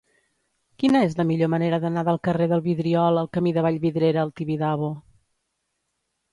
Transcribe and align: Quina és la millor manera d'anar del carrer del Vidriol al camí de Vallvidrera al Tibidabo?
Quina 0.83 1.01
és 1.07 1.13
la 1.19 1.25
millor 1.31 1.51
manera 1.55 1.79
d'anar 1.83 2.05
del 2.09 2.17
carrer 2.29 2.49
del 2.55 2.65
Vidriol 2.69 3.21
al 3.25 3.31
camí 3.39 3.55
de 3.59 3.67
Vallvidrera 3.69 4.25
al 4.27 4.35
Tibidabo? 4.41 4.93